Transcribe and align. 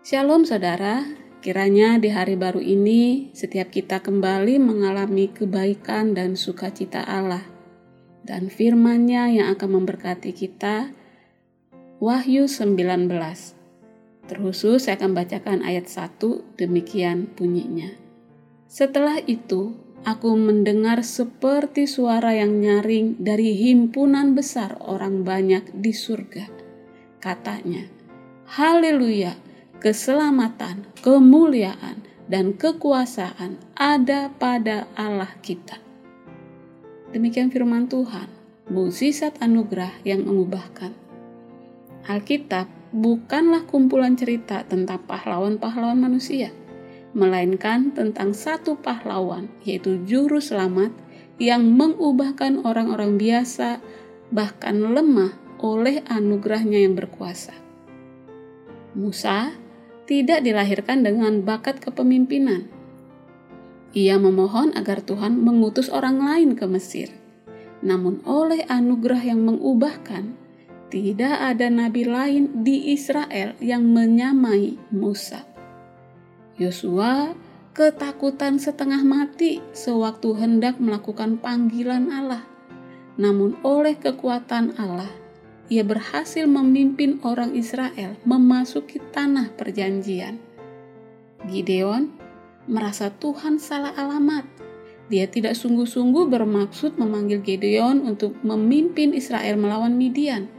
Shalom 0.00 0.48
saudara, 0.48 1.04
kiranya 1.44 2.00
di 2.00 2.08
hari 2.08 2.32
baru 2.32 2.56
ini 2.56 3.28
setiap 3.36 3.68
kita 3.68 4.00
kembali 4.00 4.56
mengalami 4.56 5.28
kebaikan 5.28 6.16
dan 6.16 6.40
sukacita 6.40 7.04
Allah 7.04 7.44
dan 8.24 8.48
firman-Nya 8.48 9.28
yang 9.28 9.52
akan 9.52 9.76
memberkati 9.76 10.32
kita. 10.32 10.96
Wahyu 12.00 12.48
19 12.48 13.12
Terkhusus 14.24 14.88
saya 14.88 14.96
akan 14.96 15.12
bacakan 15.12 15.60
ayat 15.60 15.84
1 15.84 16.16
demikian 16.56 17.28
bunyinya. 17.36 17.92
Setelah 18.72 19.20
itu, 19.28 19.76
aku 20.08 20.32
mendengar 20.32 21.04
seperti 21.04 21.84
suara 21.84 22.32
yang 22.32 22.56
nyaring 22.56 23.20
dari 23.20 23.52
himpunan 23.52 24.32
besar 24.32 24.80
orang 24.80 25.28
banyak 25.28 25.76
di 25.76 25.92
surga. 25.92 26.48
Katanya, 27.20 27.84
Haleluya! 28.48 29.49
Keselamatan, 29.80 30.84
kemuliaan, 31.00 32.04
dan 32.30 32.54
kekuasaan 32.54 33.58
ada 33.74 34.30
pada 34.38 34.86
Allah 34.94 35.34
kita. 35.42 35.80
Demikian 37.10 37.50
firman 37.50 37.90
Tuhan, 37.90 38.30
mukjizat 38.70 39.42
anugerah 39.42 39.90
yang 40.06 40.22
mengubahkan. 40.22 40.94
Alkitab 42.06 42.70
bukanlah 42.94 43.66
kumpulan 43.66 44.14
cerita 44.14 44.62
tentang 44.62 45.02
pahlawan-pahlawan 45.10 45.98
manusia, 45.98 46.54
melainkan 47.10 47.90
tentang 47.90 48.30
satu 48.30 48.78
pahlawan, 48.78 49.50
yaitu 49.66 49.98
Juru 50.06 50.38
Selamat 50.38 50.94
yang 51.42 51.66
mengubahkan 51.74 52.62
orang-orang 52.62 53.18
biasa, 53.18 53.82
bahkan 54.30 54.78
lemah 54.94 55.34
oleh 55.58 56.04
anugerahnya 56.06 56.86
yang 56.86 56.94
berkuasa. 56.94 57.52
Musa 58.94 59.54
tidak 60.10 60.42
dilahirkan 60.42 61.06
dengan 61.06 61.46
bakat 61.46 61.78
kepemimpinan. 61.78 62.66
Ia 63.94 64.18
memohon 64.18 64.74
agar 64.74 65.06
Tuhan 65.06 65.38
mengutus 65.38 65.86
orang 65.86 66.18
lain 66.18 66.58
ke 66.58 66.66
Mesir. 66.66 67.14
Namun 67.86 68.18
oleh 68.26 68.66
anugerah 68.66 69.22
yang 69.22 69.46
mengubahkan, 69.46 70.34
tidak 70.90 71.38
ada 71.38 71.70
nabi 71.70 72.02
lain 72.02 72.66
di 72.66 72.90
Israel 72.90 73.54
yang 73.62 73.86
menyamai 73.86 74.74
Musa. 74.90 75.46
Yosua 76.58 77.30
ketakutan 77.70 78.58
setengah 78.58 79.06
mati 79.06 79.62
sewaktu 79.70 80.34
hendak 80.34 80.82
melakukan 80.82 81.38
panggilan 81.38 82.10
Allah. 82.10 82.42
Namun 83.14 83.62
oleh 83.62 83.94
kekuatan 83.94 84.74
Allah, 84.74 85.19
ia 85.70 85.86
berhasil 85.86 86.50
memimpin 86.50 87.22
orang 87.22 87.54
Israel 87.54 88.18
memasuki 88.26 88.98
tanah 89.14 89.54
perjanjian. 89.54 90.42
Gideon 91.46 92.10
merasa 92.66 93.14
Tuhan 93.14 93.62
salah 93.62 93.94
alamat. 93.94 94.42
Dia 95.06 95.30
tidak 95.30 95.54
sungguh-sungguh 95.54 96.26
bermaksud 96.26 96.98
memanggil 96.98 97.38
Gideon 97.42 98.02
untuk 98.02 98.34
memimpin 98.42 99.14
Israel 99.14 99.58
melawan 99.58 99.94
Midian. 99.94 100.50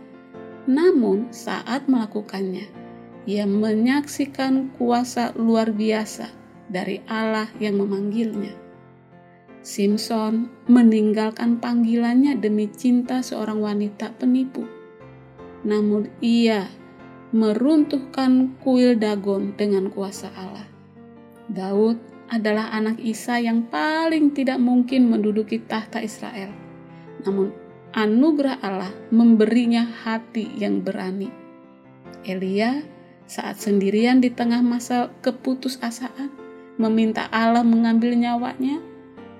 Namun, 0.68 1.32
saat 1.32 1.88
melakukannya, 1.92 2.68
ia 3.28 3.48
menyaksikan 3.48 4.76
kuasa 4.76 5.36
luar 5.36 5.72
biasa 5.72 6.32
dari 6.68 7.04
Allah 7.08 7.48
yang 7.64 7.80
memanggilnya. 7.80 8.52
Simpson 9.64 10.52
meninggalkan 10.68 11.60
panggilannya 11.64 12.36
demi 12.40 12.68
cinta 12.68 13.24
seorang 13.24 13.62
wanita 13.62 14.12
penipu 14.20 14.81
namun 15.62 16.10
ia 16.22 16.70
meruntuhkan 17.32 18.60
kuil 18.60 19.00
Dagon 19.00 19.56
dengan 19.56 19.88
kuasa 19.88 20.28
Allah. 20.36 20.68
Daud 21.48 22.00
adalah 22.32 22.72
anak 22.72 23.00
Isa 23.04 23.40
yang 23.40 23.68
paling 23.68 24.32
tidak 24.32 24.60
mungkin 24.60 25.12
menduduki 25.12 25.60
tahta 25.60 26.00
Israel. 26.00 26.52
Namun 27.28 27.52
anugerah 27.92 28.64
Allah 28.64 28.92
memberinya 29.12 29.84
hati 29.84 30.48
yang 30.56 30.80
berani. 30.80 31.28
Elia 32.24 32.84
saat 33.28 33.60
sendirian 33.60 34.24
di 34.24 34.32
tengah 34.32 34.64
masa 34.64 35.12
keputusasaan 35.24 36.32
meminta 36.80 37.28
Allah 37.32 37.68
mengambil 37.68 38.16
nyawanya, 38.16 38.80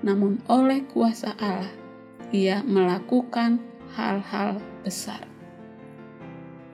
namun 0.04 0.40
oleh 0.52 0.84
kuasa 0.88 1.32
Allah 1.40 1.72
ia 2.32 2.60
melakukan 2.64 3.60
hal-hal 3.96 4.60
besar. 4.84 5.31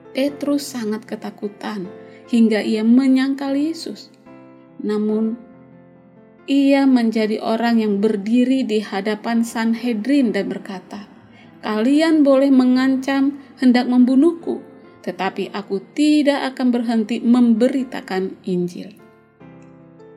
Petrus 0.09 0.65
sangat 0.65 1.05
ketakutan 1.05 1.85
hingga 2.33 2.65
ia 2.65 2.81
menyangkal 2.81 3.53
Yesus. 3.53 4.09
Namun, 4.81 5.37
ia 6.49 6.89
menjadi 6.89 7.37
orang 7.45 7.77
yang 7.77 8.01
berdiri 8.01 8.65
di 8.65 8.81
hadapan 8.81 9.45
Sanhedrin 9.45 10.33
dan 10.33 10.49
berkata, 10.49 11.05
"Kalian 11.61 12.25
boleh 12.25 12.49
mengancam 12.49 13.37
hendak 13.61 13.85
membunuhku, 13.85 14.65
tetapi 15.05 15.53
aku 15.53 15.77
tidak 15.93 16.55
akan 16.55 16.73
berhenti 16.73 17.21
memberitakan 17.21 18.33
Injil." 18.49 18.97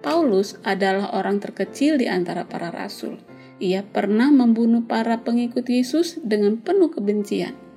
Paulus 0.01 0.57
adalah 0.65 1.13
orang 1.13 1.37
terkecil 1.37 2.01
di 2.01 2.09
antara 2.09 2.49
para 2.49 2.73
rasul. 2.73 3.21
Ia 3.63 3.85
pernah 3.85 4.33
membunuh 4.33 4.89
para 4.89 5.21
pengikut 5.23 5.69
Yesus 5.69 6.19
dengan 6.25 6.59
penuh 6.59 6.91
kebencian 6.91 7.72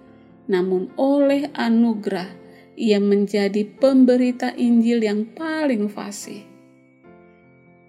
namun 0.45 0.94
oleh 0.97 1.50
anugerah 1.53 2.29
ia 2.75 3.00
menjadi 3.00 3.63
pemberita 3.79 4.51
Injil 4.53 5.01
yang 5.03 5.25
paling 5.31 5.88
fasih. 5.88 6.44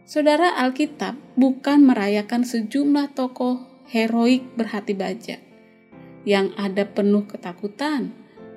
Saudara 0.06 0.54
Alkitab 0.62 1.18
bukan 1.34 1.82
merayakan 1.82 2.46
sejumlah 2.46 3.18
tokoh 3.18 3.66
heroik 3.90 4.46
berhati 4.54 4.94
baja 4.94 5.42
yang 6.26 6.50
ada 6.58 6.82
penuh 6.86 7.22
ketakutan, 7.30 8.10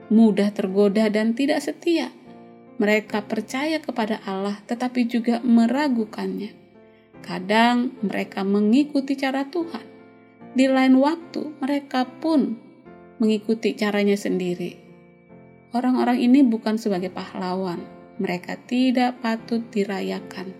mudah 0.09 0.49
tergoda 0.49 1.05
dan 1.09 1.37
tidak 1.37 1.61
setia. 1.61 2.09
Mereka 2.81 3.29
percaya 3.29 3.77
kepada 3.77 4.21
Allah 4.25 4.57
tetapi 4.65 5.05
juga 5.05 5.37
meragukannya. 5.45 6.57
Kadang 7.21 7.93
mereka 8.01 8.41
mengikuti 8.41 9.13
cara 9.13 9.45
Tuhan. 9.45 9.85
Di 10.57 10.65
lain 10.65 10.97
waktu 10.97 11.61
mereka 11.61 12.09
pun 12.09 12.68
mengikuti 13.19 13.75
caranya 13.75 14.15
sendiri. 14.15 14.79
Orang-orang 15.75 16.17
ini 16.17 16.41
bukan 16.41 16.81
sebagai 16.81 17.13
pahlawan, 17.13 17.83
mereka 18.17 18.57
tidak 18.65 19.21
patut 19.21 19.61
dirayakan. 19.69 20.55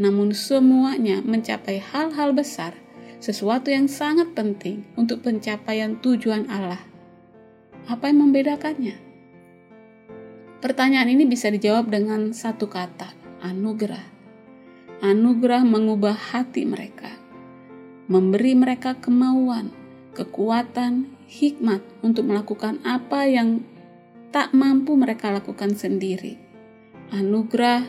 Namun 0.00 0.34
semuanya 0.34 1.22
mencapai 1.22 1.78
hal-hal 1.78 2.34
besar, 2.34 2.74
sesuatu 3.22 3.70
yang 3.70 3.86
sangat 3.86 4.34
penting 4.34 4.82
untuk 4.98 5.22
pencapaian 5.22 5.94
tujuan 6.02 6.50
Allah. 6.50 6.82
Apa 7.86 8.10
yang 8.10 8.26
membedakannya? 8.26 8.98
Pertanyaan 10.58 11.10
ini 11.10 11.26
bisa 11.26 11.50
dijawab 11.50 11.90
dengan 11.90 12.34
satu 12.34 12.66
kata, 12.66 13.14
anugerah. 13.42 14.10
Anugerah 15.02 15.66
mengubah 15.66 16.14
hati 16.14 16.62
mereka, 16.62 17.10
memberi 18.06 18.54
mereka 18.54 18.94
kemauan, 18.98 19.74
kekuatan, 20.14 21.10
hikmat 21.32 21.80
untuk 22.04 22.28
melakukan 22.28 22.84
apa 22.84 23.24
yang 23.24 23.64
tak 24.28 24.52
mampu 24.52 24.92
mereka 25.00 25.32
lakukan 25.32 25.72
sendiri. 25.72 26.36
Anugerah 27.08 27.88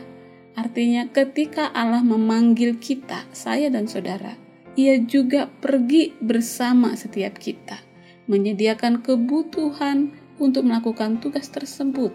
artinya 0.56 1.04
ketika 1.12 1.68
Allah 1.68 2.00
memanggil 2.00 2.80
kita, 2.80 3.28
saya 3.36 3.68
dan 3.68 3.84
saudara, 3.84 4.40
ia 4.76 4.96
juga 5.00 5.48
pergi 5.48 6.16
bersama 6.24 6.96
setiap 6.96 7.36
kita, 7.36 7.80
menyediakan 8.28 9.04
kebutuhan 9.04 10.16
untuk 10.40 10.64
melakukan 10.64 11.20
tugas 11.20 11.52
tersebut. 11.52 12.12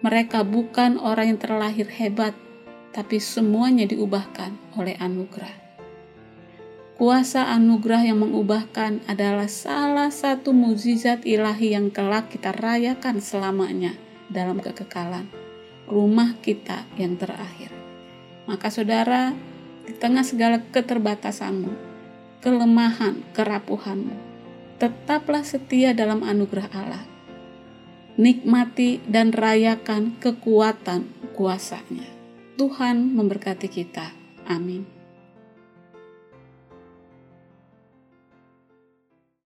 Mereka 0.00 0.44
bukan 0.48 0.96
orang 0.96 1.36
yang 1.36 1.40
terlahir 1.40 1.88
hebat, 1.88 2.32
tapi 2.92 3.20
semuanya 3.20 3.84
diubahkan 3.84 4.76
oleh 4.80 4.96
anugerah. 4.96 5.69
Kuasa 7.00 7.48
anugerah 7.56 8.12
yang 8.12 8.20
mengubahkan 8.20 9.00
adalah 9.08 9.48
salah 9.48 10.12
satu 10.12 10.52
mukjizat 10.52 11.24
ilahi 11.24 11.72
yang 11.72 11.88
kelak 11.88 12.28
kita 12.28 12.52
rayakan 12.52 13.24
selamanya 13.24 13.96
dalam 14.28 14.60
kekekalan. 14.60 15.24
Rumah 15.88 16.36
kita 16.44 16.84
yang 17.00 17.16
terakhir. 17.16 17.72
Maka 18.44 18.68
saudara, 18.68 19.32
di 19.88 19.96
tengah 19.96 20.20
segala 20.28 20.60
keterbatasanmu, 20.60 21.72
kelemahan, 22.44 23.24
kerapuhanmu, 23.32 24.12
tetaplah 24.76 25.40
setia 25.40 25.96
dalam 25.96 26.20
anugerah 26.20 26.68
Allah. 26.68 27.04
Nikmati 28.20 29.00
dan 29.08 29.32
rayakan 29.32 30.20
kekuatan 30.20 31.08
kuasanya. 31.32 32.04
Tuhan 32.60 33.16
memberkati 33.16 33.72
kita. 33.72 34.12
Amin. 34.44 34.99